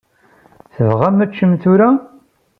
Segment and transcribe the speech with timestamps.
[0.75, 1.89] Tebɣamt ad teččemt tura?